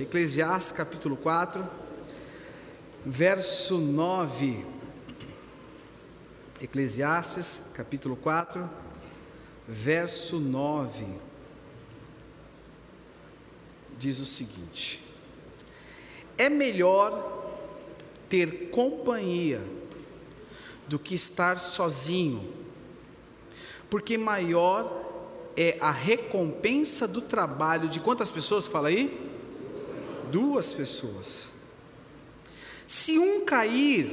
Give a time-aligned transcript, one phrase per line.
[0.00, 1.68] Eclesiastes capítulo 4,
[3.04, 4.64] verso 9.
[6.62, 8.70] Eclesiastes capítulo 4,
[9.68, 11.04] verso 9.
[13.98, 15.04] Diz o seguinte:
[16.38, 17.52] É melhor
[18.30, 19.60] ter companhia
[20.88, 22.50] do que estar sozinho,
[23.90, 29.31] porque maior é a recompensa do trabalho de quantas pessoas fala aí?
[30.32, 31.52] Duas pessoas.
[32.86, 34.10] Se um cair,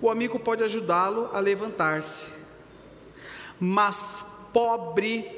[0.00, 2.32] o amigo pode ajudá-lo a levantar-se,
[3.58, 5.36] mas pobre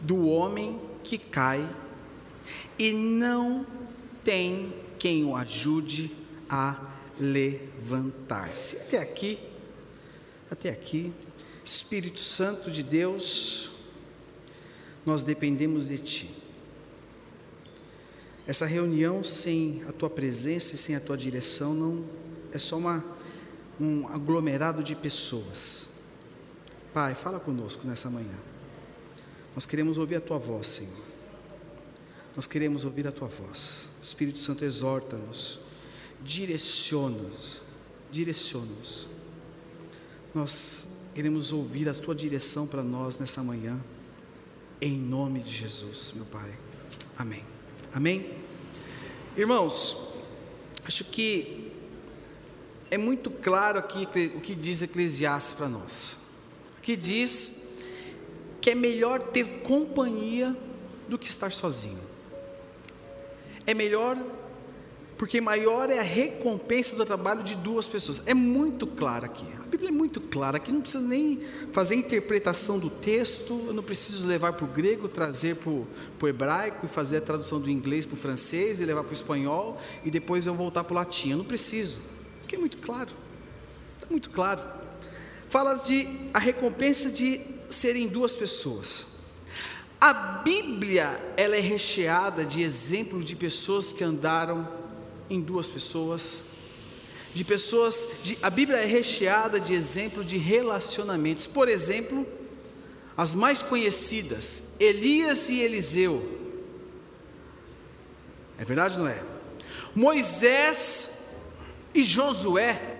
[0.00, 1.66] do homem que cai
[2.76, 3.64] e não
[4.24, 6.14] tem quem o ajude
[6.50, 6.80] a
[7.18, 8.76] levantar-se.
[8.78, 9.38] Até aqui,
[10.50, 11.12] até aqui,
[11.64, 13.70] Espírito Santo de Deus,
[15.06, 16.43] nós dependemos de Ti.
[18.46, 22.04] Essa reunião sem a tua presença e sem a tua direção não
[22.52, 23.04] é só uma,
[23.80, 25.86] um aglomerado de pessoas.
[26.92, 28.36] Pai, fala conosco nessa manhã.
[29.54, 30.92] Nós queremos ouvir a tua voz, Senhor.
[32.36, 33.88] Nós queremos ouvir a tua voz.
[34.02, 35.60] Espírito Santo, exorta-nos,
[36.22, 37.62] direciona-nos,
[38.10, 39.08] direciona-nos.
[40.34, 43.80] Nós queremos ouvir a tua direção para nós nessa manhã,
[44.80, 46.58] em nome de Jesus, meu Pai.
[47.16, 47.53] Amém.
[47.94, 48.28] Amém?
[49.36, 49.96] Irmãos,
[50.84, 51.70] acho que
[52.90, 56.18] é muito claro aqui o que diz Eclesiastes para nós.
[56.82, 57.68] Que diz
[58.60, 60.56] que é melhor ter companhia
[61.08, 62.00] do que estar sozinho.
[63.64, 64.18] É melhor
[65.16, 68.22] porque maior é a recompensa do trabalho de duas pessoas.
[68.26, 69.46] É muito claro aqui.
[69.62, 71.40] A Bíblia é muito clara, aqui não precisa nem
[71.72, 76.86] fazer interpretação do texto, eu não preciso levar para o grego, trazer para o hebraico
[76.86, 80.10] e fazer a tradução do inglês para o francês e levar para o espanhol e
[80.10, 81.30] depois eu voltar para o latim.
[81.30, 81.98] Eu não preciso,
[82.40, 83.10] porque é muito claro.
[83.96, 84.62] Está muito claro.
[85.48, 89.06] Fala de a recompensa de serem duas pessoas.
[90.00, 94.83] A Bíblia ela é recheada de exemplos de pessoas que andaram
[95.28, 96.42] em duas pessoas,
[97.34, 101.46] de pessoas, de, a Bíblia é recheada de exemplos de relacionamentos.
[101.46, 102.26] Por exemplo,
[103.16, 106.40] as mais conhecidas, Elias e Eliseu.
[108.56, 109.22] É verdade ou não é?
[109.94, 111.26] Moisés
[111.92, 112.92] e Josué.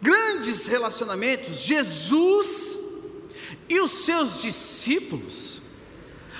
[0.00, 2.78] Grandes relacionamentos, Jesus
[3.68, 5.60] e os seus discípulos.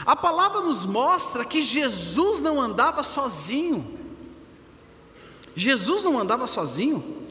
[0.07, 3.99] A palavra nos mostra que Jesus não andava sozinho.
[5.57, 7.27] Jesus não andava sozinho.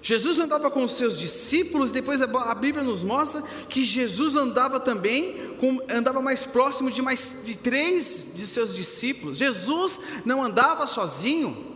[0.00, 5.54] Jesus andava com os seus discípulos, depois a Bíblia nos mostra que Jesus andava também,
[5.60, 9.38] com, andava mais próximo de mais de três de seus discípulos.
[9.38, 11.70] Jesus não andava sozinho.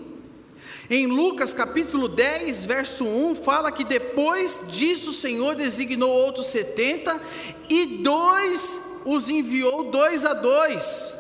[0.88, 7.20] Em Lucas capítulo 10, verso 1, fala que depois disso o Senhor designou outros setenta
[7.68, 11.14] e dois os enviou dois a dois.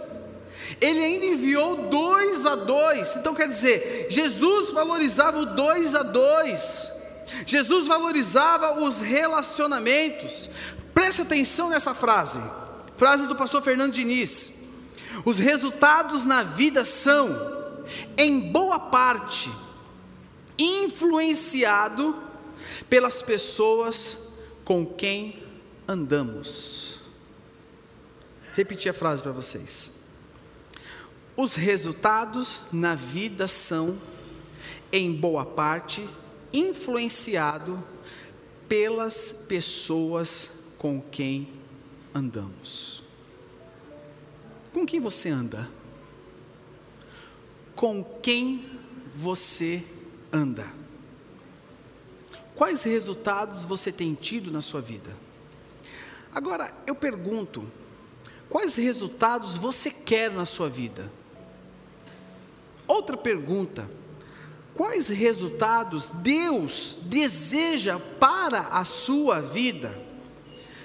[0.80, 3.14] Ele ainda enviou dois a dois.
[3.16, 6.92] Então quer dizer, Jesus valorizava o dois a dois.
[7.46, 10.50] Jesus valorizava os relacionamentos.
[10.92, 12.40] Preste atenção nessa frase.
[12.96, 14.52] Frase do pastor Fernando Diniz.
[15.24, 17.84] Os resultados na vida são,
[18.18, 19.50] em boa parte,
[20.58, 22.16] influenciado
[22.90, 24.18] pelas pessoas
[24.64, 25.42] com quem
[25.86, 26.95] andamos
[28.56, 29.92] repetir a frase para vocês.
[31.36, 34.00] Os resultados na vida são,
[34.90, 36.08] em boa parte,
[36.50, 37.84] influenciado
[38.66, 41.52] pelas pessoas com quem
[42.14, 43.04] andamos.
[44.72, 45.70] Com quem você anda?
[47.74, 48.66] Com quem
[49.12, 49.84] você
[50.32, 50.66] anda?
[52.54, 55.14] Quais resultados você tem tido na sua vida?
[56.34, 57.70] Agora, eu pergunto,
[58.48, 61.10] Quais resultados você quer na sua vida?
[62.86, 63.90] Outra pergunta:
[64.74, 70.06] quais resultados Deus deseja para a sua vida?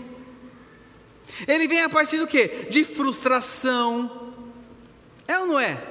[1.47, 2.67] Ele vem a partir do quê?
[2.71, 4.35] De frustração.
[5.27, 5.83] É ou não é?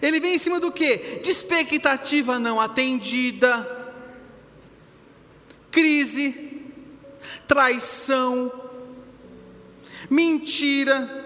[0.00, 1.20] Ele vem em cima do quê?
[1.22, 3.68] De expectativa não atendida,
[5.70, 6.53] crise,
[7.46, 8.52] traição,
[10.08, 11.22] mentira.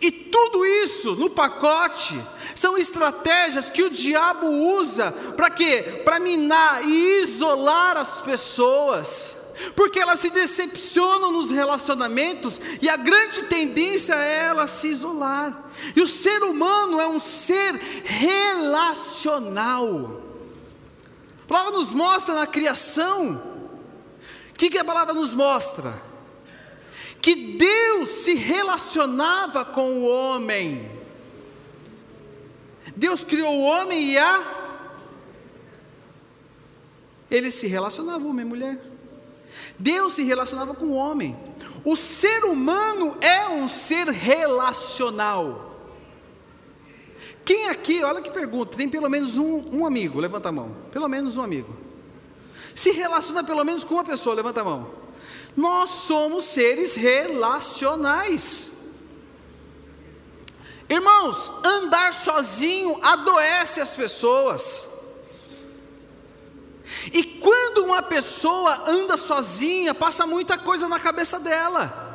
[0.00, 2.20] E tudo isso no pacote
[2.56, 6.02] são estratégias que o diabo usa para quê?
[6.04, 9.40] Para minar e isolar as pessoas
[9.76, 15.70] porque elas se decepcionam nos relacionamentos e a grande tendência é ela se isolar.
[15.94, 17.74] E o ser humano é um ser
[18.04, 19.62] relacional.
[21.44, 23.49] A palavra nos mostra na criação.
[24.60, 25.98] Que, que a palavra nos mostra?
[27.18, 30.86] Que Deus se relacionava com o homem.
[32.94, 34.84] Deus criou o homem e a.
[37.30, 38.78] Ele se relacionava, homem e mulher.
[39.78, 41.34] Deus se relacionava com o homem.
[41.82, 45.74] O ser humano é um ser relacional.
[47.46, 50.20] Quem aqui, olha que pergunta, tem pelo menos um, um amigo?
[50.20, 50.76] Levanta a mão.
[50.92, 51.89] Pelo menos um amigo.
[52.74, 54.34] Se relaciona pelo menos com uma pessoa?
[54.34, 54.90] Levanta a mão.
[55.56, 58.72] Nós somos seres relacionais.
[60.88, 64.88] Irmãos, andar sozinho adoece as pessoas.
[67.12, 72.08] E quando uma pessoa anda sozinha, passa muita coisa na cabeça dela.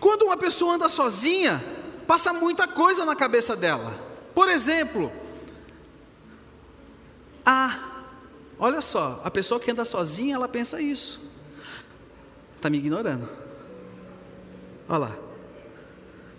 [0.00, 1.62] Quando uma pessoa anda sozinha,
[2.06, 3.94] passa muita coisa na cabeça dela.
[4.34, 5.12] Por exemplo,
[7.52, 8.04] ah,
[8.60, 11.20] olha só, a pessoa que anda sozinha, ela pensa isso.
[12.54, 13.28] Está me ignorando.
[14.88, 15.18] Olha lá.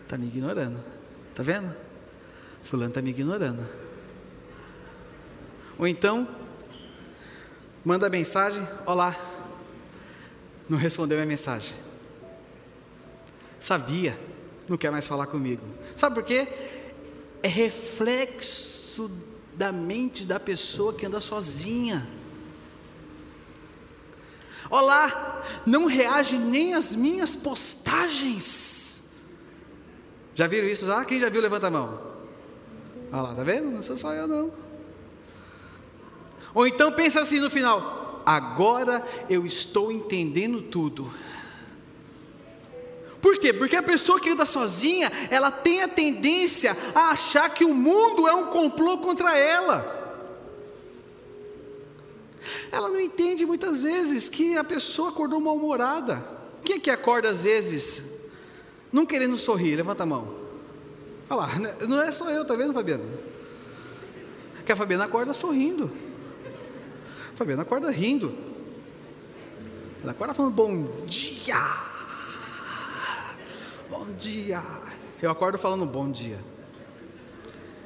[0.03, 0.81] Está me ignorando.
[1.29, 1.75] Está vendo?
[2.63, 3.67] Fulano está me ignorando.
[5.77, 6.25] Ou então,
[7.83, 9.13] manda mensagem: Olá,
[10.69, 11.75] não respondeu minha mensagem.
[13.59, 14.17] Sabia,
[14.65, 15.63] não quer mais falar comigo.
[15.93, 16.47] Sabe por quê?
[17.43, 19.11] É reflexo
[19.61, 22.09] da mente da pessoa que anda sozinha.
[24.71, 29.11] Olá, não reage nem às minhas postagens.
[30.33, 31.05] Já viram isso já?
[31.05, 32.01] Quem já viu, levanta a mão.
[33.11, 33.69] Olha lá, tá vendo?
[33.69, 34.51] Não sou só eu não.
[36.55, 41.13] Ou então pensa assim no final: agora eu estou entendendo tudo.
[43.21, 43.53] Por quê?
[43.53, 48.27] Porque a pessoa que anda sozinha, ela tem a tendência a achar que o mundo
[48.27, 49.99] é um complô contra ela.
[52.71, 56.25] Ela não entende muitas vezes que a pessoa acordou mal-humorada.
[56.65, 58.03] Quem é que acorda às vezes
[58.91, 59.75] não querendo sorrir?
[59.75, 60.35] Levanta a mão.
[61.29, 61.75] Olha lá, né?
[61.87, 63.03] não é só eu, tá vendo, Fabiana?
[64.65, 65.91] Que a Fabiana acorda sorrindo.
[67.35, 68.35] Fabiana acorda rindo.
[70.01, 71.90] Ela acorda falando bom dia.
[73.91, 74.63] Bom dia.
[75.21, 76.39] Eu acordo falando bom dia.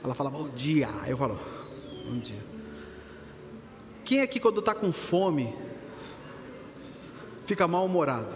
[0.04, 0.88] Ela fala bom dia.
[1.08, 1.40] Eu falo
[2.06, 2.40] bom dia.
[4.04, 5.52] Quem aqui quando está com fome
[7.48, 8.36] fica mal-humorado?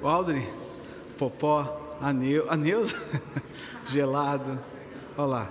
[0.00, 0.46] O Aldrin,
[1.18, 2.94] Popó, Aneu, Aneus,
[3.84, 4.60] gelado.
[5.18, 5.50] Olha lá,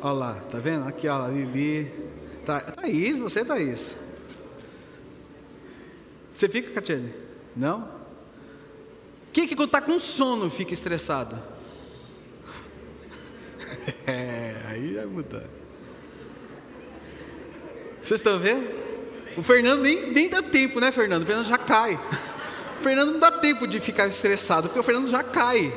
[0.00, 0.88] olha lá, tá vendo?
[0.88, 1.92] Aqui, ó, Lili,
[2.42, 3.98] Tá, Thaís, você, Thaís?
[6.32, 7.12] Você fica, Catiane?
[7.54, 7.95] Não?
[9.36, 11.38] Quem que quando está com sono fica estressado?
[14.06, 15.44] é, aí vai mudar.
[18.02, 18.66] Vocês estão vendo?
[19.36, 21.24] O Fernando nem, nem dá tempo, né, Fernando?
[21.24, 22.00] O Fernando já cai.
[22.80, 25.70] O Fernando não dá tempo de ficar estressado, porque o Fernando já cai.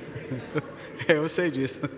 [1.06, 1.78] é, eu sei disso.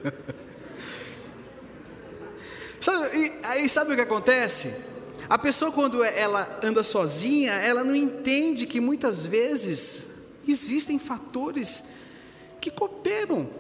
[2.81, 4.75] Sabe, e, aí sabe o que acontece?
[5.29, 10.08] A pessoa quando ela anda sozinha, ela não entende que muitas vezes
[10.51, 11.85] existem fatores
[12.61, 13.51] que cooperam.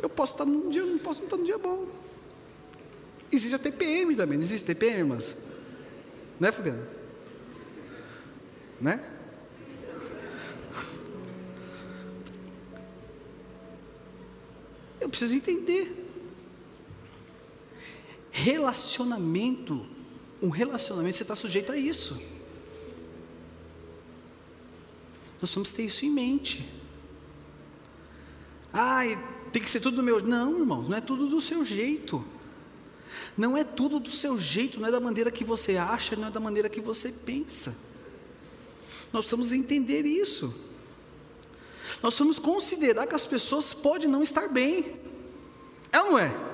[0.00, 1.88] Eu posso estar num dia, não posso estar num dia bom.
[3.32, 5.36] Existe a TPM também, não existe TPM, irmãs?
[6.38, 6.86] Né, Fabiana?
[8.80, 9.12] Né?
[15.00, 16.02] Eu preciso entender.
[18.30, 19.86] Relacionamento,
[20.44, 22.20] um relacionamento, você está sujeito a isso.
[25.40, 26.70] Nós vamos ter isso em mente.
[28.72, 29.18] Ai,
[29.50, 30.20] tem que ser tudo do meu.
[30.22, 32.24] Não, irmãos, não é tudo do seu jeito.
[33.36, 36.30] Não é tudo do seu jeito, não é da maneira que você acha, não é
[36.30, 37.74] da maneira que você pensa.
[39.12, 40.54] Nós precisamos entender isso.
[42.02, 45.00] Nós vamos considerar que as pessoas podem não estar bem.
[45.90, 46.53] É ou não é?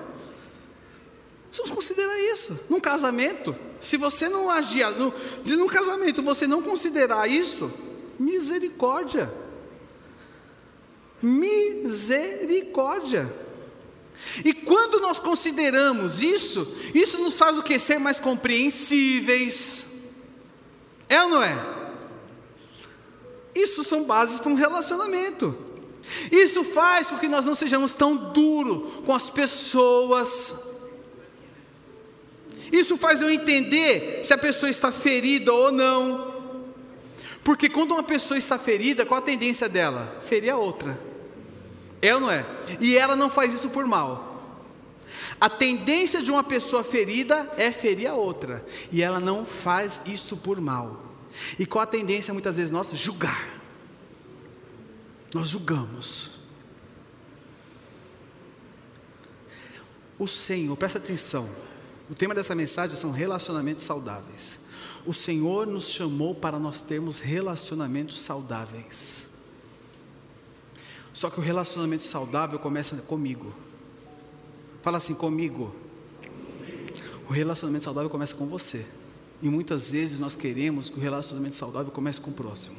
[1.50, 2.58] Precisamos considerar isso.
[2.70, 5.12] Num casamento, se você não agir, no,
[5.44, 7.72] num casamento você não considerar isso,
[8.18, 9.32] misericórdia.
[11.20, 13.34] Misericórdia.
[14.44, 17.76] E quando nós consideramos isso, isso nos faz o que?
[17.78, 19.86] Ser mais compreensíveis.
[21.08, 21.58] É ou não é?
[23.54, 25.56] Isso são bases para um relacionamento.
[26.30, 30.69] Isso faz com que nós não sejamos tão duros com as pessoas.
[32.72, 36.30] Isso faz eu entender se a pessoa está ferida ou não.
[37.42, 40.18] Porque quando uma pessoa está ferida, qual a tendência dela?
[40.22, 41.00] Ferir a outra.
[42.02, 42.46] É ou não é?
[42.80, 44.30] E ela não faz isso por mal.
[45.40, 48.64] A tendência de uma pessoa ferida é ferir a outra.
[48.92, 51.02] E ela não faz isso por mal.
[51.58, 52.94] E qual a tendência muitas vezes nossa?
[52.94, 53.60] Julgar.
[55.34, 56.32] Nós julgamos.
[60.18, 61.48] O Senhor, presta atenção.
[62.10, 64.58] O tema dessa mensagem são relacionamentos saudáveis.
[65.06, 69.28] O Senhor nos chamou para nós termos relacionamentos saudáveis.
[71.12, 73.54] Só que o relacionamento saudável começa comigo.
[74.82, 75.72] Fala assim comigo.
[77.28, 78.84] O relacionamento saudável começa com você.
[79.40, 82.76] E muitas vezes nós queremos que o relacionamento saudável comece com o próximo.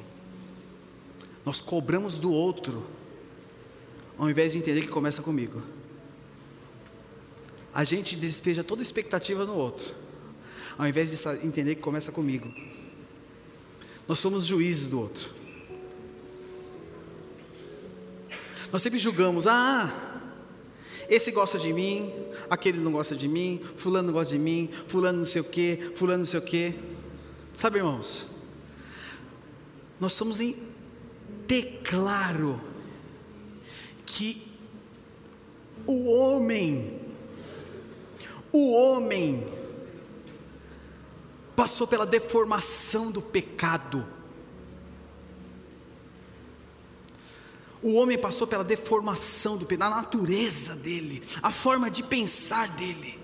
[1.46, 2.86] Nós cobramos do outro,
[4.18, 5.62] ao invés de entender que começa comigo.
[7.74, 9.94] A gente despeja toda expectativa no outro,
[10.78, 12.54] ao invés de entender que começa comigo.
[14.08, 15.32] Nós somos juízes do outro.
[18.72, 20.12] Nós sempre julgamos, ah,
[21.10, 22.10] esse gosta de mim,
[22.50, 25.92] aquele não gosta de mim, fulano não gosta de mim, fulano não sei o que,
[25.94, 26.74] fulano não sei o que.
[27.54, 28.28] Sabe, irmãos?
[30.00, 30.56] Nós somos em
[31.46, 32.62] ter claro
[34.06, 34.48] que
[35.86, 37.01] o homem,
[38.52, 39.48] o homem,
[41.56, 44.06] passou pela deformação do pecado.
[47.82, 53.20] O homem passou pela deformação do pecado, a natureza dele, a forma de pensar dele.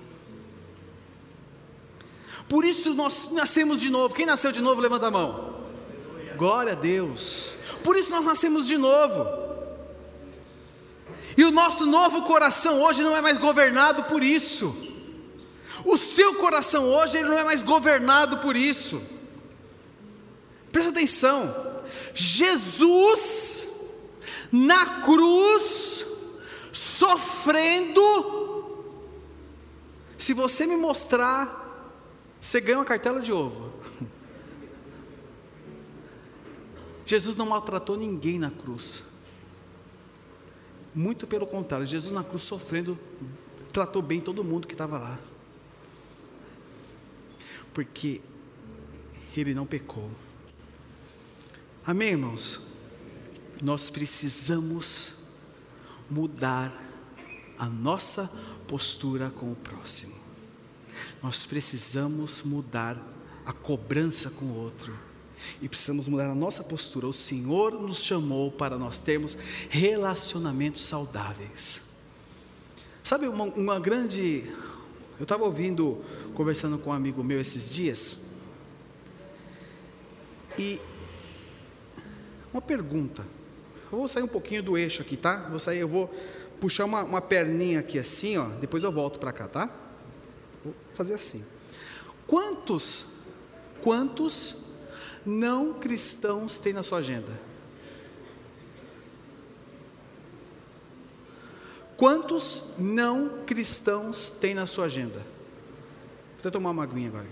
[2.49, 4.15] Por isso nós nascemos de novo.
[4.15, 5.65] Quem nasceu de novo, levanta a mão.
[6.37, 7.51] Glória a Deus.
[7.83, 9.27] Por isso nós nascemos de novo.
[11.35, 14.86] E o nosso novo coração hoje não é mais governado por isso.
[15.85, 19.01] O seu coração hoje ele não é mais governado por isso.
[20.71, 21.83] Presta atenção.
[22.13, 23.67] Jesus
[24.51, 26.05] na cruz,
[26.71, 28.01] sofrendo.
[30.17, 31.65] Se você me mostrar,
[32.39, 33.71] você ganha uma cartela de ovo.
[37.05, 39.03] Jesus não maltratou ninguém na cruz.
[40.93, 42.99] Muito pelo contrário, Jesus na cruz sofrendo,
[43.71, 45.19] tratou bem todo mundo que estava lá.
[47.77, 48.21] Porque
[49.35, 50.09] ele não pecou.
[51.85, 52.65] Amém, irmãos?
[53.61, 55.15] nós precisamos
[56.09, 56.73] mudar
[57.57, 58.31] a nossa
[58.67, 60.15] postura com o próximo.
[61.21, 62.97] Nós precisamos mudar
[63.45, 64.97] a cobrança com o outro.
[65.61, 67.07] E precisamos mudar a nossa postura.
[67.07, 69.37] O Senhor nos chamou para nós termos
[69.69, 71.83] relacionamentos saudáveis.
[73.03, 74.51] Sabe uma, uma grande.
[75.19, 78.21] Eu estava ouvindo, conversando com um amigo meu esses dias.
[80.57, 80.79] E
[82.53, 83.25] uma pergunta.
[83.91, 85.37] Eu vou sair um pouquinho do eixo aqui, tá?
[85.49, 86.13] Vou sair, eu vou
[86.59, 88.45] puxar uma, uma perninha aqui assim, ó.
[88.45, 89.69] Depois eu volto para cá, tá?
[90.63, 91.43] Vou fazer assim.
[92.25, 93.05] Quantos,
[93.81, 94.55] quantos
[95.25, 97.46] não cristãos tem na sua agenda?
[101.97, 105.25] Quantos não cristãos tem na sua agenda?
[106.43, 107.25] Vou tomar uma aguinha agora.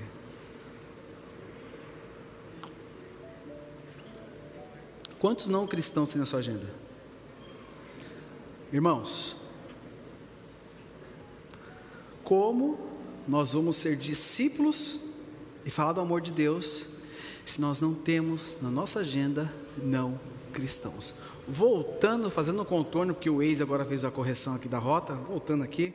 [5.19, 6.67] Quantos não cristãos tem na sua agenda?
[8.73, 9.37] Irmãos,
[12.23, 12.89] como
[13.27, 14.99] nós vamos ser discípulos
[15.63, 16.87] e falar do amor de Deus
[17.45, 20.19] se nós não temos na nossa agenda não
[20.55, 21.13] cristãos?
[21.47, 25.63] Voltando, fazendo um contorno, porque o ex agora fez a correção aqui da rota, voltando
[25.63, 25.93] aqui.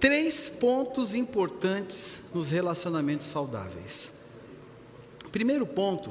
[0.00, 4.12] Três pontos importantes nos relacionamentos saudáveis.
[5.30, 6.10] Primeiro ponto,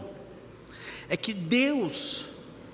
[1.10, 2.26] é que Deus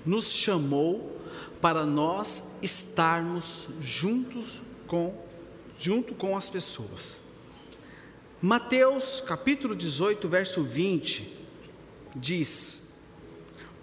[0.04, 1.18] nos chamou
[1.60, 5.24] para nós estarmos juntos com
[5.78, 7.20] junto com as pessoas.
[8.40, 11.32] Mateus capítulo 18, verso 20
[12.14, 12.83] diz: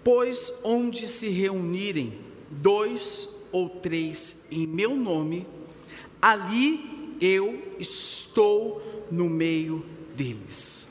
[0.04, 2.18] Pois onde se reunirem
[2.50, 5.46] dois ou três em meu nome,
[6.20, 10.88] ali eu estou no meio deles.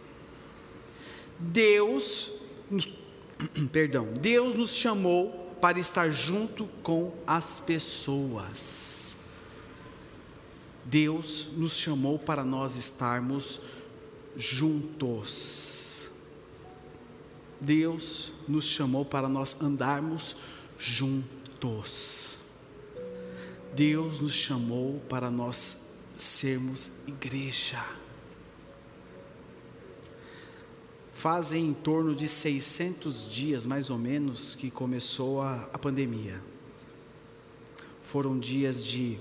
[1.38, 2.32] Deus,
[3.72, 9.18] perdão, Deus nos chamou para estar junto com as pessoas.
[10.86, 13.62] Deus nos chamou para nós estarmos
[14.36, 15.91] juntos.
[17.62, 20.36] Deus nos chamou para nós andarmos
[20.80, 22.40] juntos.
[23.76, 27.86] Deus nos chamou para nós sermos igreja.
[31.14, 36.42] Fazem em torno de 600 dias, mais ou menos, que começou a, a pandemia.
[38.02, 39.20] Foram dias de.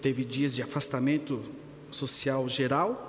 [0.00, 1.42] Teve dias de afastamento
[1.90, 3.07] social geral,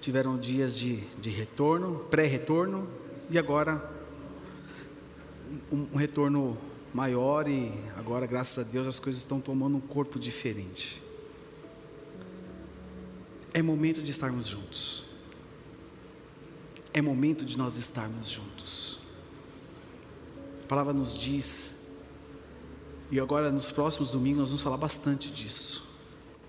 [0.00, 2.88] tiveram dias de, de retorno, pré-retorno,
[3.30, 3.90] e agora
[5.70, 6.56] um, um retorno
[6.92, 11.02] maior, e agora, graças a Deus, as coisas estão tomando um corpo diferente.
[13.52, 15.04] É momento de estarmos juntos.
[16.92, 18.98] É momento de nós estarmos juntos.
[20.64, 21.80] A palavra nos diz,
[23.10, 25.88] e agora nos próximos domingos nós vamos falar bastante disso.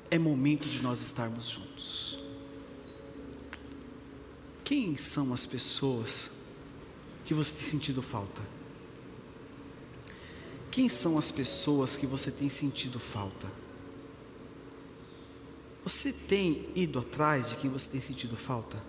[0.10, 2.11] É momento de nós estarmos juntos.
[4.71, 6.31] Quem são as pessoas
[7.25, 8.41] que você tem sentido falta?
[10.71, 13.51] Quem são as pessoas que você tem sentido falta?
[15.83, 18.81] Você tem ido atrás de quem você tem sentido falta?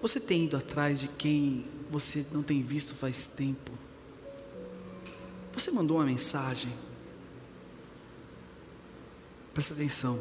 [0.00, 3.70] Você tem ido atrás de quem você não tem visto faz tempo?
[5.52, 6.72] Você mandou uma mensagem?
[9.52, 10.18] Presta atenção.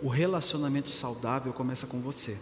[0.00, 2.38] O relacionamento saudável começa com você.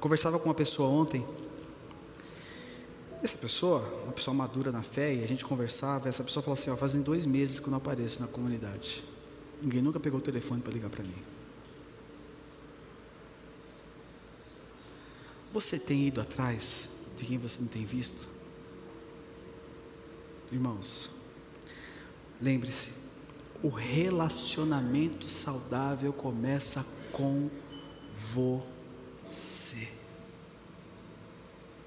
[0.00, 1.26] Conversava com uma pessoa ontem.
[3.22, 6.08] Essa pessoa, uma pessoa madura na fé, e a gente conversava.
[6.08, 9.04] Essa pessoa falou assim: ó, fazem dois meses que eu não apareço na comunidade.
[9.60, 11.22] Ninguém nunca pegou o telefone para ligar para mim.
[15.52, 18.26] Você tem ido atrás de quem você não tem visto?
[20.50, 21.10] Irmãos,
[22.40, 22.90] lembre-se,
[23.62, 27.50] o relacionamento saudável começa com
[28.14, 28.79] você
[29.30, 29.88] você.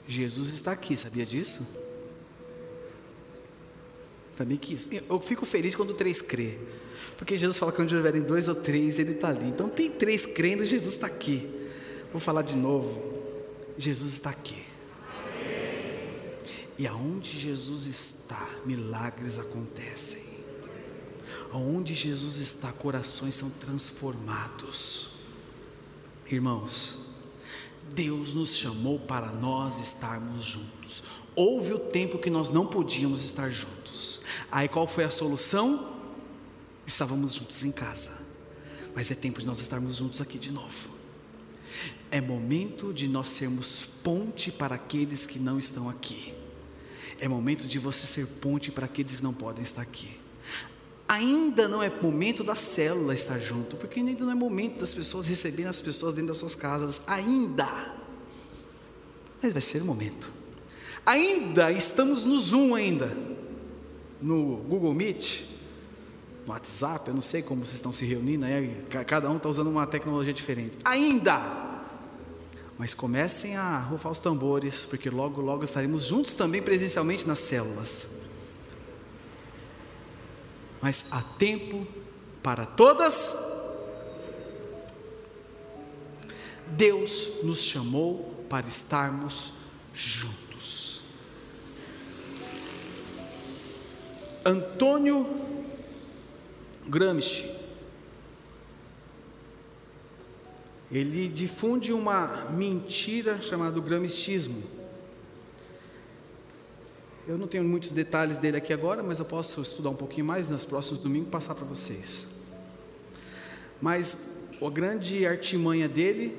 [0.08, 1.66] Jesus está aqui, sabia disso?
[4.36, 4.88] Também quis.
[5.10, 6.58] Eu fico feliz quando três crê.
[7.18, 9.48] Porque Jesus fala que onde houverem dois ou três, Ele está ali.
[9.48, 11.50] Então tem três crendo, Jesus está aqui.
[12.12, 13.14] Vou falar de novo.
[13.78, 14.64] Jesus está aqui.
[16.78, 20.24] E aonde Jesus está, milagres acontecem.
[21.52, 25.12] Aonde Jesus está, corações são transformados.
[26.30, 27.13] Irmãos,
[27.94, 31.04] Deus nos chamou para nós estarmos juntos.
[31.36, 34.22] Houve o tempo que nós não podíamos estar juntos.
[34.52, 35.94] Aí qual foi a solução?
[36.86, 38.22] Estávamos juntos em casa.
[38.96, 40.90] Mas é tempo de nós estarmos juntos aqui de novo.
[42.12, 46.34] É momento de nós sermos ponte para aqueles que não estão aqui.
[47.20, 50.23] É momento de você ser ponte para aqueles que não podem estar aqui.
[51.08, 55.28] Ainda não é momento da célula estar junto, porque ainda não é momento das pessoas
[55.28, 57.94] receberem as pessoas dentro das suas casas, ainda.
[59.42, 60.32] Mas vai ser o momento.
[61.06, 63.16] Ainda estamos no Zoom ainda,
[64.22, 65.42] no Google Meet,
[66.48, 68.84] no WhatsApp, eu não sei como vocês estão se reunindo, né?
[69.06, 70.78] cada um está usando uma tecnologia diferente.
[70.86, 71.62] Ainda.
[72.78, 78.23] Mas comecem a rufar os tambores, porque logo, logo estaremos juntos também presencialmente nas células
[80.84, 81.88] mas há tempo
[82.44, 83.38] para todas.
[86.68, 89.54] Deus nos chamou para estarmos
[89.94, 91.02] juntos.
[94.46, 95.26] Antônio
[96.86, 97.50] Gramsci,
[100.92, 104.83] ele difunde uma mentira chamada gramscismo
[107.28, 110.50] eu não tenho muitos detalhes dele aqui agora, mas eu posso estudar um pouquinho mais
[110.50, 112.28] nos próximos domingos e passar para vocês.
[113.82, 116.36] Mas a grande artimanha dele,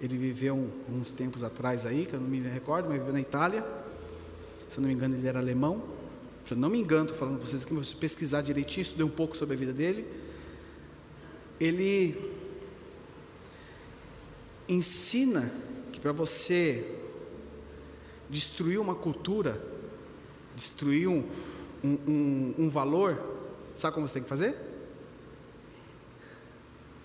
[0.00, 3.64] ele viveu uns tempos atrás aí, que eu não me recordo, mas viveu na Itália.
[4.68, 5.82] Se eu não me engano, ele era alemão.
[6.44, 9.04] Se eu não me engano, estou falando para vocês aqui, mas se pesquisar direitinho, estudei
[9.04, 10.06] um pouco sobre a vida dele.
[11.58, 12.32] Ele
[14.68, 15.50] ensina
[15.90, 16.97] que para você
[18.28, 19.62] destruir uma cultura,
[20.54, 21.24] destruir um,
[21.82, 23.18] um, um, um valor,
[23.76, 24.56] sabe como você tem que fazer?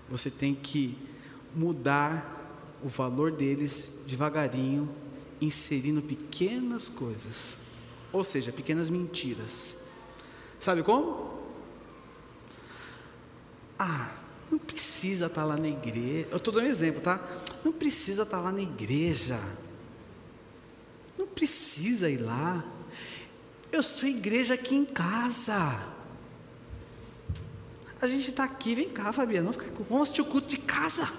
[0.10, 0.98] Você tem que
[1.56, 2.42] mudar
[2.84, 4.90] o valor deles devagarinho,
[5.40, 7.58] inserindo pequenas coisas,
[8.12, 9.78] ou seja, pequenas mentiras.
[10.60, 11.34] Sabe como?
[13.78, 14.12] Ah,
[14.52, 16.28] não precisa estar lá na igreja.
[16.32, 17.20] Eu estou dando um exemplo, tá?
[17.66, 19.40] Não precisa estar lá na igreja.
[21.36, 22.64] Precisa ir lá.
[23.72, 25.94] Eu sou igreja aqui em casa.
[28.00, 31.12] A gente está aqui, vem cá, Fabiana, vamos, ficar, vamos assistir o culto de casa.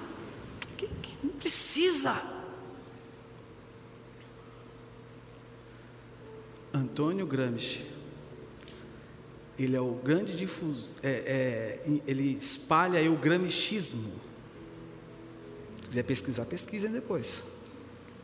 [1.23, 2.23] Não precisa.
[6.73, 7.87] Antônio Gramsci,
[9.59, 14.13] ele é o grande difusor, é, é, ele espalha o gramscismo.
[15.81, 17.45] Se quiser pesquisar, pesquisem depois.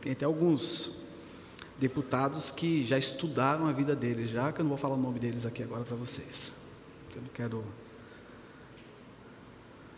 [0.01, 1.00] Tem até alguns
[1.81, 5.17] deputados que já estudaram a vida deles, já que eu não vou falar o nome
[5.17, 6.53] deles aqui agora para vocês,
[7.09, 7.65] que eu não quero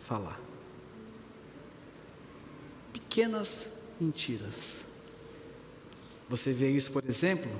[0.00, 0.40] falar.
[2.90, 4.86] Pequenas mentiras.
[6.26, 7.52] Você vê isso, por exemplo,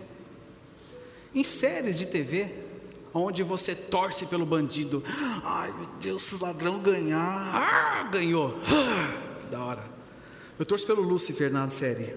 [1.35, 2.51] em séries de TV,
[3.13, 5.05] onde você torce pelo bandido.
[5.45, 9.85] Ai meu Deus, se ladrão ganhar, ah, ganhou, ah, da hora.
[10.59, 12.17] Eu torço pelo Lúcifer na série.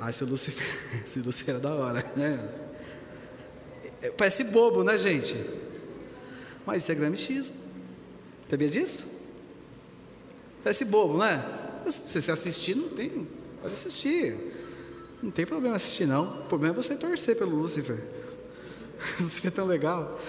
[0.00, 0.66] Ah, esse Lúcifer,
[1.04, 2.38] esse Lúcifer é da hora, né?
[4.00, 5.36] É, parece bobo, né, gente?
[6.64, 7.56] Mas isso é gramichismo.
[8.48, 9.06] Sabia disso?
[10.62, 11.44] Parece bobo, não é?
[11.86, 13.26] Se você assistir, não tem.
[13.60, 14.36] Pode assistir.
[15.22, 16.42] Não tem problema assistir, não.
[16.42, 17.98] O problema é você torcer pelo Lúcifer.
[19.20, 20.20] Lúcifer é tão legal.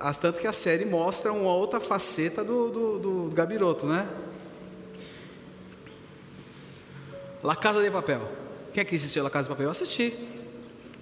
[0.00, 4.08] As tanto que a série mostra uma outra faceta do, do, do Gabiroto, né?
[7.42, 8.26] La Casa de Papel.
[8.74, 9.66] Quem é que assistiu La Casa de Papel?
[9.66, 10.12] Eu assisti.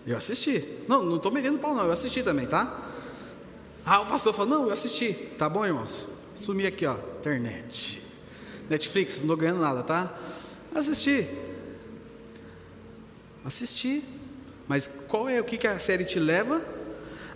[0.06, 0.62] Eu assisti.
[0.86, 1.86] Não, não estou medendo pau, não.
[1.86, 2.78] Eu assisti também, tá?
[3.82, 5.14] Ah, o pastor falou: Não, eu assisti.
[5.38, 6.06] Tá bom, irmãos?
[6.34, 6.98] Sumi aqui, ó.
[7.18, 8.02] Internet.
[8.68, 10.14] Netflix, não estou ganhando nada, tá?
[10.74, 11.26] Assisti.
[13.42, 14.04] Assisti.
[14.68, 16.60] Mas qual é o que, que a série te leva?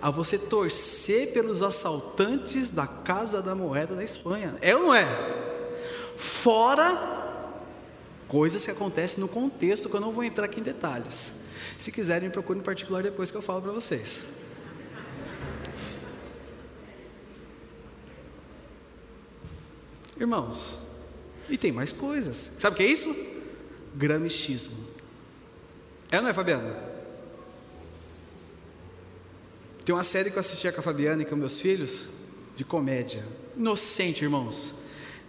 [0.02, 4.54] A você torcer pelos assaltantes da Casa da Moeda da Espanha.
[4.60, 5.06] É ou não é?
[6.18, 7.15] Fora
[8.28, 11.32] coisas que acontecem no contexto que eu não vou entrar aqui em detalhes.
[11.78, 14.24] Se quiserem, procurem em particular depois que eu falo para vocês.
[20.18, 20.78] Irmãos,
[21.48, 22.52] e tem mais coisas.
[22.58, 23.14] Sabe o que é isso?
[23.94, 24.86] Gramichismo.
[26.10, 26.74] É não é, Fabiana?
[29.84, 32.08] Tem uma série que eu assistia com a Fabiana e com meus filhos,
[32.56, 33.24] de comédia.
[33.56, 34.74] Inocente, irmãos.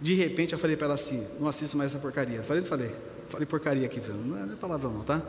[0.00, 2.42] De repente eu falei para ela assim: não assisto mais essa porcaria.
[2.42, 2.94] Falei, não falei?
[3.28, 5.22] Falei porcaria aqui, não é palavrão não, tá?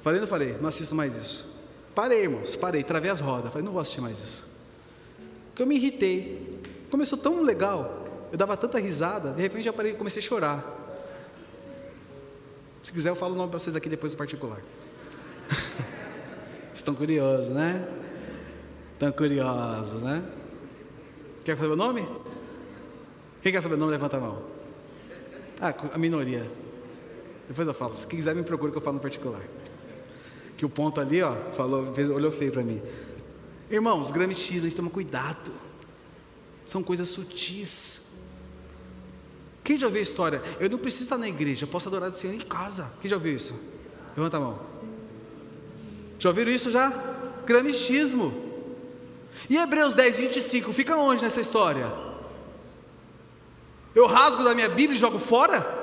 [0.00, 0.56] Falei, não falei?
[0.60, 1.54] Não assisto mais isso.
[1.94, 3.52] Parei, irmãos, parei, travei as rodas.
[3.52, 4.44] Falei, não vou assistir mais isso.
[5.48, 6.60] Porque eu me irritei.
[6.90, 10.80] Começou tão legal, eu dava tanta risada, de repente eu parei, comecei a chorar.
[12.82, 14.60] Se quiser, eu falo o nome para vocês aqui depois do particular.
[16.74, 17.86] Estão curiosos, né?
[18.94, 20.24] Estão curiosos, né?
[21.44, 22.06] Quer saber o nome?
[23.42, 23.92] Quem quer saber o nome?
[23.92, 24.42] Levanta a mão.
[25.60, 26.50] Ah, a minoria.
[27.48, 27.96] Depois eu falo.
[27.96, 29.42] Se quiser, me procure que eu falo no particular.
[30.56, 32.82] Que o ponto ali, ó, falou, fez, olhou feio para mim.
[33.70, 35.50] Irmãos, gramichismo, a gente toma cuidado.
[36.66, 38.10] São coisas sutis.
[39.64, 40.42] Quem já ouviu a história?
[40.58, 42.90] Eu não preciso estar na igreja, eu posso adorar o Senhor em casa.
[43.00, 43.54] Quem já ouviu isso?
[44.16, 44.58] Levanta a mão.
[46.18, 46.90] Já ouviram isso já?
[47.46, 48.34] Gramichismo.
[49.48, 52.09] E Hebreus 10, 25, fica onde nessa história?
[53.94, 55.78] Eu rasgo da minha Bíblia e jogo fora?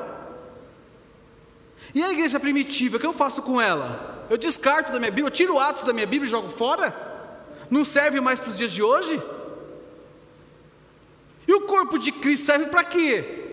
[1.93, 4.25] E a igreja primitiva, o que eu faço com ela?
[4.29, 6.93] Eu descarto da minha Bíblia, eu tiro atos da minha Bíblia e jogo fora?
[7.69, 9.21] Não serve mais para os dias de hoje?
[11.47, 13.45] E o corpo de Cristo serve para quê?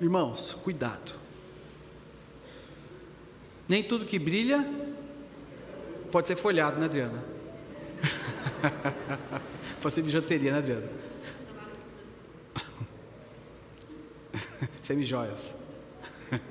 [0.00, 1.12] Irmãos, cuidado.
[3.68, 4.66] Nem tudo que brilha
[6.10, 7.22] pode ser folhado, né, Adriana?
[9.80, 10.88] pode ser bijuteria, né, Adriana?
[14.90, 15.54] Semi-joias.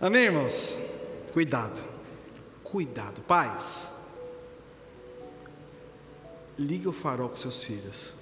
[0.00, 0.78] Amém, irmãos?
[1.32, 1.82] Cuidado.
[2.62, 3.20] Cuidado.
[3.22, 3.90] Pais,
[6.56, 8.14] ligue o farol com seus filhos.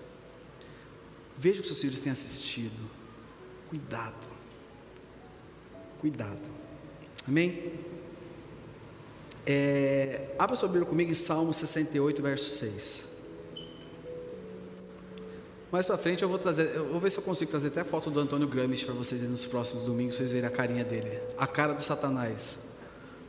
[1.36, 2.90] Veja o que seus filhos têm assistido.
[3.68, 4.26] Cuidado.
[6.00, 6.48] Cuidado.
[7.28, 7.74] Amém?
[9.44, 13.09] É, abra sua Bíblia comigo em Salmo 68, verso 6.
[15.70, 17.84] Mais para frente eu vou trazer, eu vou ver se eu consigo trazer até a
[17.84, 21.46] foto do Antônio Gramsci para vocês nos próximos domingos, vocês verem a carinha dele, a
[21.46, 22.58] cara do Satanás.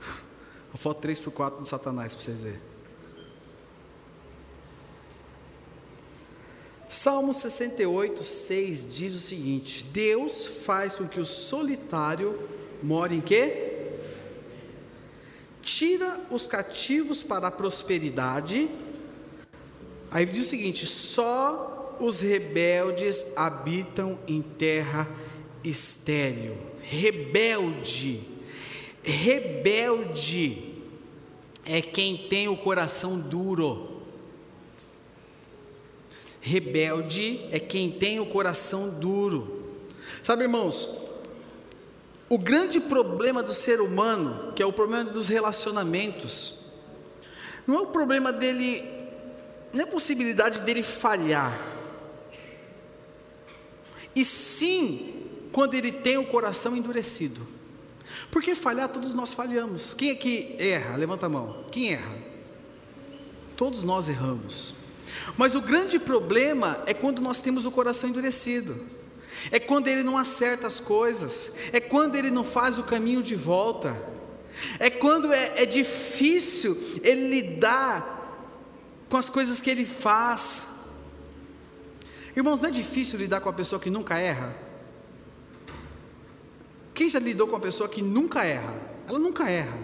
[0.74, 2.60] A foto 3 por 4 do Satanás para vocês verem.
[6.88, 12.40] Salmo 68, 6 diz o seguinte: Deus faz com que o solitário
[12.82, 13.72] more em quê?
[15.62, 18.70] tira os cativos para a prosperidade.
[20.10, 25.08] Aí diz o seguinte: só os rebeldes habitam em terra
[25.64, 26.58] estéril.
[26.82, 28.28] Rebelde,
[29.04, 30.74] rebelde
[31.64, 34.02] é quem tem o coração duro.
[36.42, 39.78] Rebelde é quem tem o coração duro.
[40.24, 40.98] Sabe, irmãos,
[42.28, 46.56] o grande problema do ser humano, que é o problema dos relacionamentos,
[47.68, 48.84] não é o problema dele,
[49.72, 51.71] não é a possibilidade dele falhar,
[54.16, 55.14] e sim
[55.52, 57.48] quando ele tem o coração endurecido.
[58.30, 59.94] Porque falhar, todos nós falhamos.
[59.94, 60.96] Quem é que erra?
[60.96, 61.66] Levanta a mão.
[61.72, 62.18] Quem erra?
[63.58, 64.74] Todos nós erramos.
[65.38, 68.80] Mas o grande problema é quando nós temos o coração endurecido,
[69.52, 73.36] é quando ele não acerta as coisas, é quando ele não faz o caminho de
[73.36, 73.96] volta,
[74.80, 78.20] é quando é, é difícil ele lidar
[79.10, 80.68] com as coisas que ele faz.
[82.36, 84.56] Irmãos, não é difícil lidar com a pessoa que nunca erra?
[86.94, 88.74] Quem já lidou com uma pessoa que nunca erra?
[89.08, 89.78] Ela nunca erra.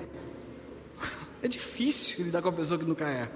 [1.39, 3.31] É difícil lidar com uma pessoa que nunca erra.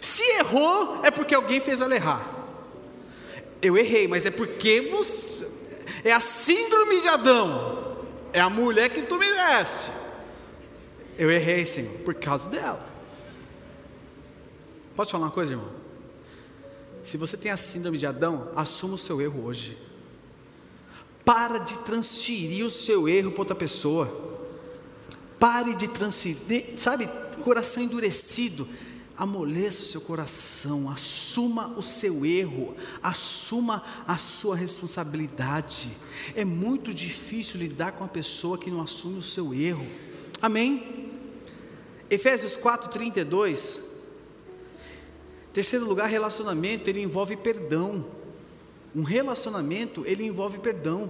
[0.00, 2.26] Se errou, é porque alguém fez ela errar.
[3.60, 5.46] Eu errei, mas é porque você.
[6.02, 8.06] É a síndrome de Adão.
[8.32, 9.92] É a mulher que tu me deste.
[11.18, 12.88] Eu errei, Senhor, por causa dela.
[14.96, 15.83] Pode falar uma coisa, irmão?
[17.04, 19.78] Se você tem a síndrome de Adão, assuma o seu erro hoje.
[21.24, 24.40] Para de transferir o seu erro para outra pessoa.
[25.38, 27.06] Pare de transferir, sabe,
[27.44, 28.66] coração endurecido
[29.16, 35.88] amoleça o seu coração, assuma o seu erro, assuma a sua responsabilidade.
[36.34, 39.86] É muito difícil lidar com uma pessoa que não assume o seu erro.
[40.42, 41.10] Amém?
[42.10, 43.93] Efésios 4:32.
[45.54, 48.04] Terceiro lugar, relacionamento, ele envolve perdão.
[48.94, 51.08] Um relacionamento, ele envolve perdão.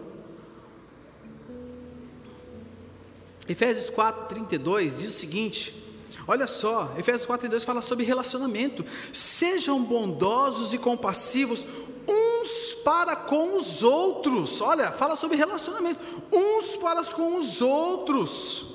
[3.48, 5.82] Efésios 4:32 diz o seguinte:
[6.26, 8.84] Olha só, Efésios 4 e 2 fala sobre relacionamento.
[9.14, 11.64] Sejam bondosos e compassivos
[12.06, 14.60] uns para com os outros.
[14.60, 16.00] Olha, fala sobre relacionamento.
[16.30, 18.66] Uns para com os outros.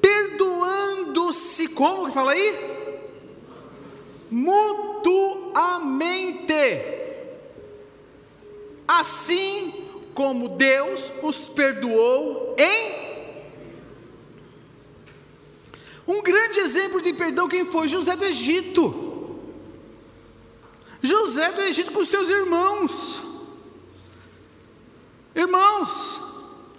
[0.00, 2.79] Perdoando-se, como que fala aí?
[4.30, 5.60] Mutuamente.
[8.86, 13.10] Assim como Deus os perdoou em
[16.06, 17.88] um grande exemplo de perdão, quem foi?
[17.88, 19.38] José do Egito.
[21.00, 23.20] José do Egito com seus irmãos.
[25.34, 26.20] Irmãos,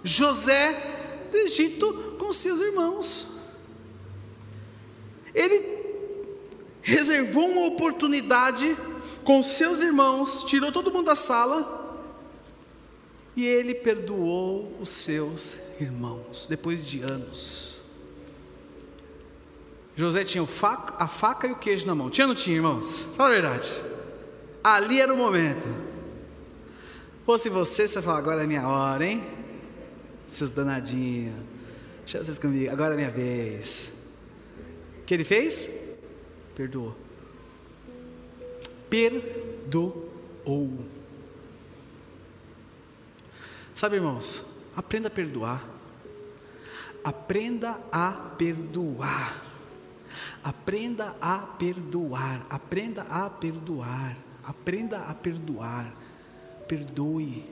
[0.04, 3.26] José do Egito com seus irmãos.
[5.34, 5.81] Ele
[6.82, 8.76] reservou uma oportunidade
[9.24, 11.80] com seus irmãos, tirou todo mundo da sala
[13.36, 17.80] e ele perdoou os seus irmãos depois de anos.
[19.94, 22.10] José tinha a faca e o queijo na mão.
[22.10, 23.06] Tinha ou não tinha, irmãos?
[23.16, 23.70] Fala a verdade.
[24.64, 25.68] Ali era o momento.
[27.24, 29.22] Fosse você, você fala, agora é minha hora, hein?
[30.26, 31.34] Seus danadinhos.
[32.00, 33.92] Deixa vocês comigo, agora é minha vez.
[35.00, 35.81] O que ele fez?
[36.54, 36.94] Perdoou.
[38.90, 40.78] Perdoou.
[43.74, 44.44] Sabe, irmãos,
[44.76, 45.68] aprenda a perdoar.
[47.04, 49.52] Aprenda a perdoar.
[50.42, 55.94] Aprenda a perdoar, aprenda a perdoar, aprenda a perdoar.
[56.66, 57.44] Perdoe.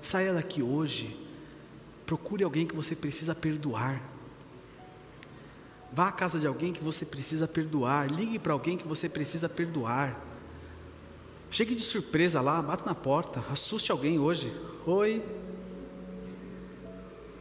[0.00, 1.16] Saia daqui hoje.
[2.04, 4.02] Procure alguém que você precisa perdoar.
[5.96, 8.12] Vá à casa de alguém que você precisa perdoar.
[8.12, 10.22] Ligue para alguém que você precisa perdoar.
[11.50, 14.54] Chegue de surpresa lá, bata na porta, assuste alguém hoje.
[14.84, 15.24] Oi.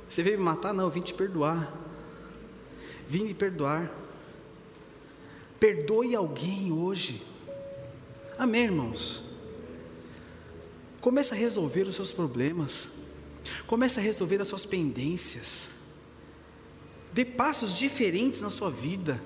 [0.08, 0.74] Você veio me matar?
[0.74, 1.70] Não, eu vim te perdoar.
[3.10, 3.92] Vim me perdoar.
[5.60, 7.28] Perdoe alguém hoje.
[8.40, 9.26] Amém, irmãos?
[11.02, 12.92] Comece a resolver os seus problemas.
[13.68, 15.75] Comece a resolver as suas pendências.
[17.16, 19.24] Dê passos diferentes na sua vida.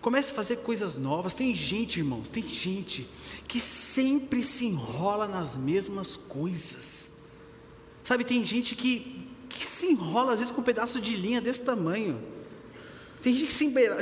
[0.00, 1.32] Comece a fazer coisas novas.
[1.32, 3.08] Tem gente, irmãos, tem gente
[3.46, 7.18] que sempre se enrola nas mesmas coisas.
[8.02, 11.60] Sabe, tem gente que, que se enrola às vezes com um pedaço de linha desse
[11.60, 12.20] tamanho.
[13.22, 13.52] Tem gente que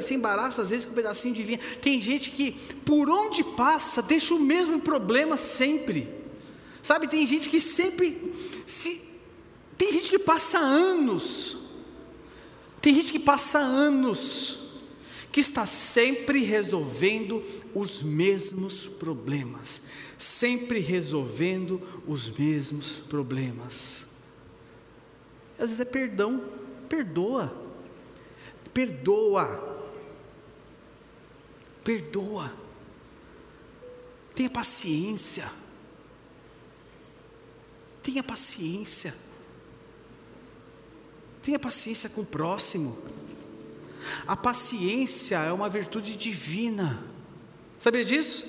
[0.02, 1.60] se embaraça às vezes com um pedacinho de linha.
[1.82, 2.52] Tem gente que,
[2.86, 6.08] por onde passa, deixa o mesmo problema sempre.
[6.82, 8.32] Sabe, tem gente que sempre
[8.66, 9.06] se.
[9.76, 11.67] Tem gente que passa anos
[12.88, 14.60] Tem gente que passa anos,
[15.30, 17.42] que está sempre resolvendo
[17.74, 19.82] os mesmos problemas,
[20.16, 24.06] sempre resolvendo os mesmos problemas.
[25.58, 26.42] Às vezes é perdão,
[26.88, 27.54] perdoa,
[28.72, 29.86] perdoa,
[31.84, 32.56] perdoa,
[34.34, 35.52] tenha paciência,
[38.02, 39.14] tenha paciência,
[41.48, 42.98] tenha paciência com o próximo.
[44.26, 47.02] A paciência é uma virtude divina.
[47.78, 48.46] Sabia disso?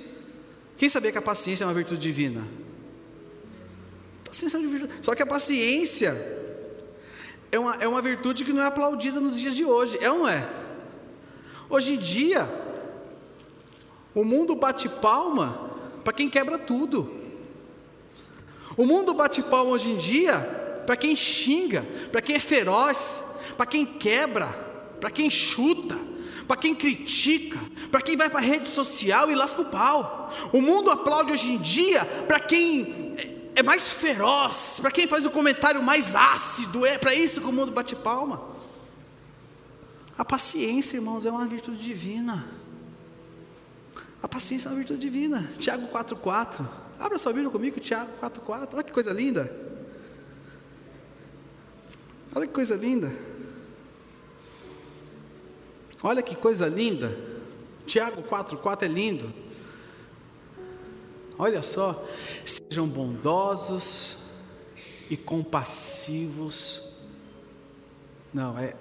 [0.75, 2.45] Quem sabia que a paciência é uma virtude divina?
[4.25, 4.93] Paciência é uma virtude.
[5.01, 6.12] Só que a paciência
[7.49, 9.97] é uma, é uma virtude que não é aplaudida nos dias de hoje.
[10.01, 10.45] É ou não é?
[11.69, 12.49] Hoje em dia,
[14.13, 15.71] o mundo bate palma
[16.03, 17.09] para quem quebra tudo.
[18.75, 20.59] O mundo bate palma hoje em dia
[20.89, 23.23] para quem xinga, para quem é feroz,
[23.56, 25.97] para quem quebra para quem chuta,
[26.47, 27.60] para quem critica,
[27.91, 30.34] para quem vai para a rede social e lasca o pau.
[30.52, 33.15] O mundo aplaude hoje em dia para quem
[33.56, 37.54] é mais feroz, para quem faz o comentário mais ácido, é para isso que o
[37.54, 38.41] mundo bate palma.
[40.17, 42.45] A paciência, irmãos, é uma virtude divina.
[44.23, 45.52] A paciência é uma virtude divina.
[45.60, 46.67] Tiago 4,4.
[46.99, 48.69] Abra sua Bíblia comigo, Tiago 4,4.
[48.73, 49.68] Olha que coisa linda.
[52.39, 53.12] Olha que coisa linda.
[56.02, 57.13] Olha que coisa linda.
[57.86, 59.34] Tiago 4,4 é lindo.
[61.38, 62.02] Olha só,
[62.45, 64.19] sejam bondosos
[65.10, 66.82] e compassivos.
[68.34, 68.73] Não, é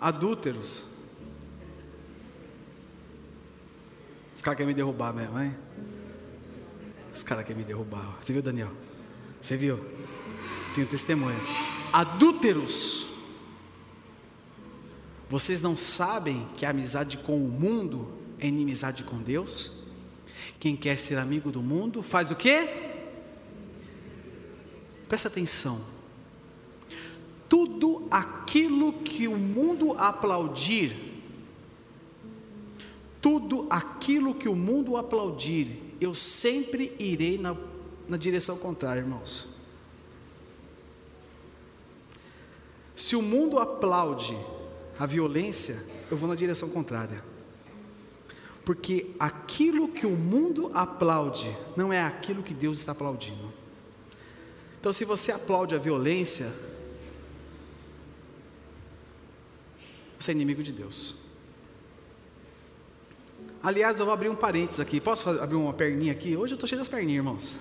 [0.00, 0.84] adúlteros.
[4.34, 5.54] Os caras querem me derrubar mesmo, hein?
[7.12, 8.16] Os caras querem me derrubar.
[8.22, 8.72] Você viu, Daniel?
[9.38, 9.84] Você viu?
[10.74, 11.36] Tenho testemunha.
[11.92, 13.10] Adúlteros
[15.30, 18.08] vocês não sabem que a amizade com o mundo
[18.40, 19.70] é inimizade com Deus?
[20.58, 22.68] Quem quer ser amigo do mundo faz o quê?
[25.08, 25.80] Presta atenção.
[27.48, 30.96] Tudo aquilo que o mundo aplaudir,
[33.22, 37.56] tudo aquilo que o mundo aplaudir, eu sempre irei na,
[38.08, 39.46] na direção contrária, irmãos.
[43.10, 44.38] Se o mundo aplaude
[44.96, 47.24] a violência, eu vou na direção contrária.
[48.64, 53.52] Porque aquilo que o mundo aplaude não é aquilo que Deus está aplaudindo.
[54.78, 56.54] Então, se você aplaude a violência,
[60.16, 61.16] você é inimigo de Deus.
[63.60, 65.00] Aliás, eu vou abrir um parênteses aqui.
[65.00, 66.36] Posso abrir uma perninha aqui?
[66.36, 67.58] Hoje eu estou cheio das perninhas, irmãos.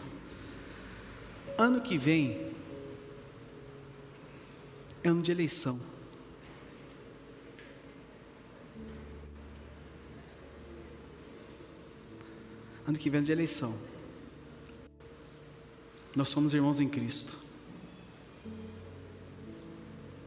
[1.57, 2.48] Ano que vem
[5.03, 5.79] é ano de eleição.
[12.89, 13.77] ano que vem é de eleição.
[16.15, 17.37] Nós somos irmãos em Cristo.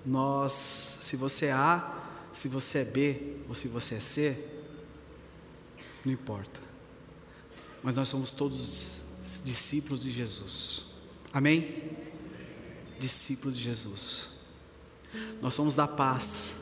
[0.07, 4.45] Nós, se você é A, se você é B ou se você é C,
[6.05, 6.61] não importa.
[7.83, 9.05] Mas nós somos todos
[9.45, 10.85] discípulos de Jesus.
[11.33, 11.97] Amém?
[12.99, 14.32] Discípulos de Jesus.
[15.41, 16.57] Nós somos da paz.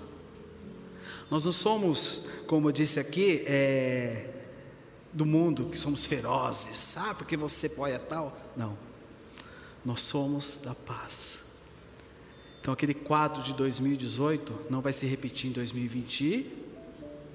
[1.31, 4.29] Nós não somos, como eu disse aqui, é,
[5.13, 8.37] do mundo, que somos ferozes, ah, porque você pode é tal.
[8.57, 8.77] Não,
[9.85, 11.45] nós somos da paz.
[12.61, 16.59] Então aquele quadro de 2018 não vai se repetir em 2020.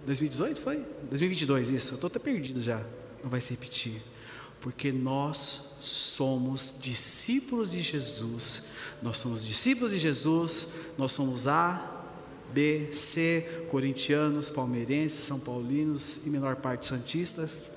[0.06, 0.78] 2018 foi?
[1.10, 1.94] 2022, isso.
[1.94, 2.86] Eu estou até perdido já.
[3.24, 4.02] Não vai se repetir.
[4.66, 8.64] Porque nós somos discípulos de Jesus.
[9.00, 10.70] Nós somos discípulos de Jesus.
[10.98, 12.04] Nós somos A,
[12.52, 17.72] B, C, corintianos, palmeirenses, são paulinos e menor parte santistas.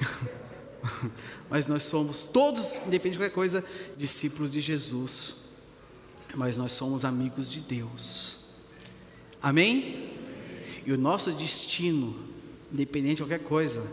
[1.50, 3.62] Mas nós somos todos, independente de qualquer coisa,
[3.94, 5.40] discípulos de Jesus.
[6.34, 8.38] Mas nós somos amigos de Deus.
[9.42, 10.14] Amém?
[10.86, 12.18] E o nosso destino,
[12.72, 13.86] independente de qualquer coisa,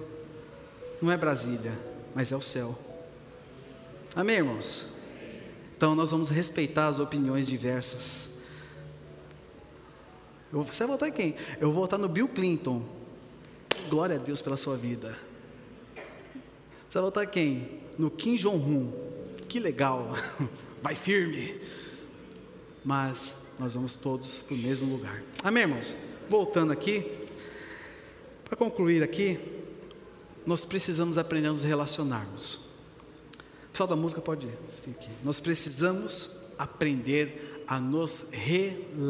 [1.02, 2.76] não é Brasília, mas é o céu.
[4.16, 4.88] Amém, irmãos?
[5.78, 8.32] Então nós vamos respeitar as opiniões diversas.
[10.52, 11.36] Eu, você vai votar em quem?
[11.60, 12.82] Eu vou votar no Bill Clinton.
[13.88, 15.16] Glória a Deus pela sua vida.
[16.90, 17.82] Você vai votar em quem?
[18.00, 18.92] No Kim Jong-un.
[19.48, 20.16] Que legal.
[20.82, 21.62] Vai firme.
[22.84, 25.22] Mas nós vamos todos para o mesmo lugar.
[25.44, 25.96] Amém, irmãos?
[26.28, 27.06] Voltando aqui.
[28.44, 29.57] Para concluir aqui,
[30.48, 32.56] nós precisamos aprender a nos relacionarmos.
[32.56, 34.58] O pessoal da música pode ir.
[35.24, 39.08] Nós precisamos aprender a nos relacionar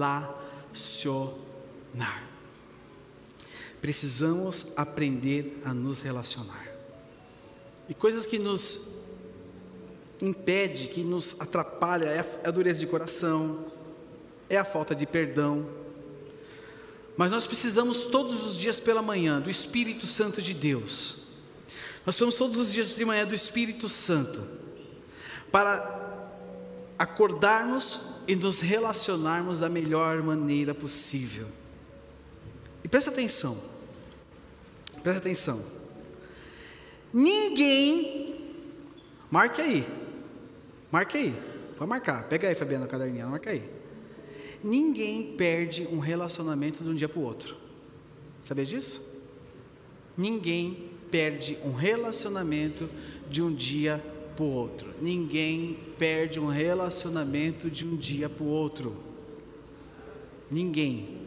[3.81, 6.67] Precisamos aprender a nos relacionar.
[7.87, 8.81] E coisas que nos
[10.21, 13.71] impede, que nos atrapalha é a dureza de coração,
[14.49, 15.65] é a falta de perdão.
[17.15, 21.26] Mas nós precisamos todos os dias pela manhã do Espírito Santo de Deus.
[22.07, 24.41] Nós precisamos todos os dias de manhã do Espírito Santo
[25.51, 26.31] para
[26.97, 31.49] acordarmos e nos relacionarmos da melhor maneira possível.
[32.81, 33.61] E presta atenção,
[35.03, 35.61] presta atenção.
[37.13, 38.39] Ninguém,
[39.29, 39.85] marque aí,
[40.89, 41.35] marque aí,
[41.77, 43.69] pode marcar, pega aí, Fabiana, a caderninha, marca aí.
[44.63, 47.57] Ninguém perde um relacionamento de um dia para o outro.
[48.41, 49.05] Sabia disso?
[50.17, 52.89] Ninguém perde um relacionamento
[53.29, 54.03] de um dia
[54.35, 54.93] para o outro.
[55.01, 58.95] Ninguém perde um relacionamento de um dia para o outro.
[60.49, 61.17] Ninguém.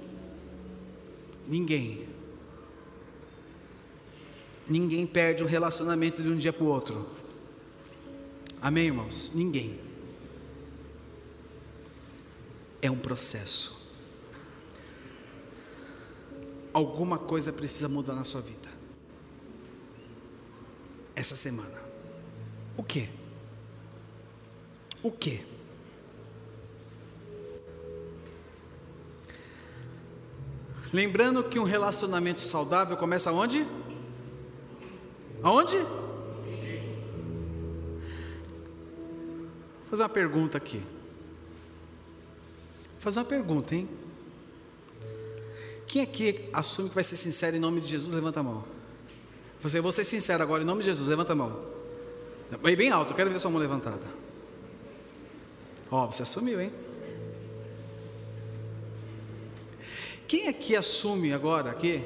[1.46, 2.06] Ninguém.
[4.68, 7.06] Ninguém perde um relacionamento de um dia para o outro.
[8.62, 9.32] Amém, irmãos?
[9.34, 9.78] Ninguém.
[12.80, 13.76] É um processo.
[16.72, 18.69] Alguma coisa precisa mudar na sua vida.
[21.20, 21.78] Essa semana.
[22.78, 23.10] O que?
[25.02, 25.44] O que?
[30.90, 33.66] Lembrando que um relacionamento saudável começa onde?
[35.42, 35.76] Aonde?
[35.76, 35.86] Vou
[39.90, 40.78] fazer uma pergunta aqui.
[40.78, 40.86] Vou
[43.00, 43.86] fazer uma pergunta, hein?
[45.86, 48.14] Quem aqui assume que vai ser sincero em nome de Jesus?
[48.14, 48.79] Levanta a mão.
[49.62, 51.60] Você, vou ser sincero agora, em nome de Jesus, levanta a mão.
[52.62, 54.06] Bem, bem alto, eu quero ver sua mão levantada.
[55.90, 56.72] Ó, oh, você assumiu, hein?
[60.26, 62.02] Quem aqui assume agora aqui?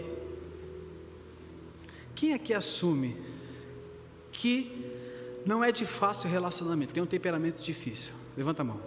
[2.14, 3.16] Quem aqui assume
[4.32, 4.90] que
[5.44, 8.14] não é de fácil relacionamento, tem um temperamento difícil?
[8.36, 8.80] Levanta a mão.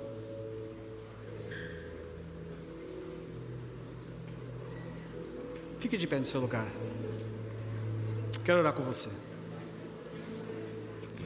[5.80, 6.68] Fique de pé no seu lugar.
[8.48, 9.10] Quero orar com você.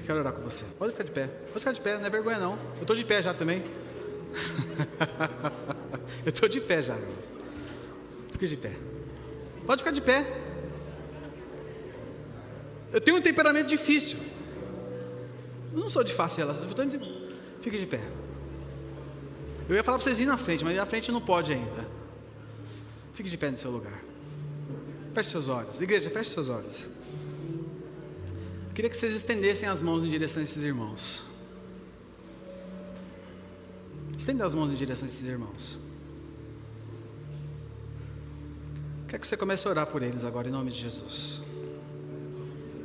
[0.07, 0.65] Quero orar com você.
[0.79, 1.27] Pode ficar de pé.
[1.27, 2.57] Pode ficar de pé, não é vergonha não.
[2.77, 3.61] Eu estou de pé já também.
[6.25, 6.97] Eu estou de pé já.
[8.31, 8.71] Fique de pé.
[9.67, 10.25] Pode ficar de pé.
[12.91, 14.17] Eu tenho um temperamento difícil.
[15.71, 16.65] Eu não sou de fácil relação.
[16.65, 16.99] De...
[17.61, 18.01] Fique de pé.
[19.69, 21.87] Eu ia falar para vocês irem na frente, mas na frente não pode ainda.
[23.13, 24.01] Fique de pé no seu lugar.
[25.13, 25.79] Feche seus olhos.
[25.79, 26.89] Igreja, feche seus olhos.
[28.73, 31.23] Queria que vocês estendessem as mãos em direção a esses irmãos.
[34.17, 35.77] Estenda as mãos em direção a esses irmãos.
[39.07, 41.41] Quero que você comece a orar por eles agora, em nome de Jesus.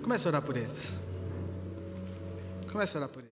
[0.03, 0.95] Comece a orar por eles.
[2.73, 3.25] Comece a orar por eles.